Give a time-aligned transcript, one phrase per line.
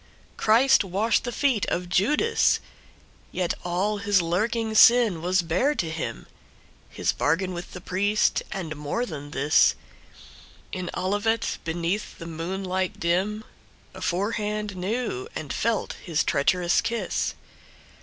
[0.35, 2.59] Christ washed the feet of Judas!
[3.31, 6.25] Yet all his lurking sin was bare to him,
[6.89, 9.75] His bargain with the priest, and more than this,
[10.71, 13.43] In Olivet, beneath the moonlight dim,
[13.93, 17.35] Aforehand knew and felt his treacherous kiss.